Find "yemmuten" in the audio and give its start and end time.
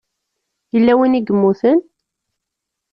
1.27-1.79